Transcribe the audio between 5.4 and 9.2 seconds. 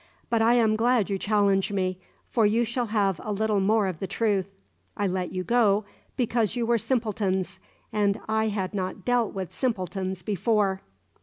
go because you were simpletons, and I had not